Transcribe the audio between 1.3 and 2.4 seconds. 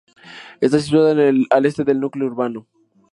al este del núcleo